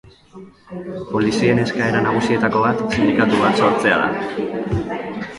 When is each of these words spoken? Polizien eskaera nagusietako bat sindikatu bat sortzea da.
Polizien 1.11 1.59
eskaera 1.63 1.99
nagusietako 2.05 2.63
bat 2.63 2.81
sindikatu 2.95 3.43
bat 3.43 3.61
sortzea 3.65 3.99
da. 4.01 4.97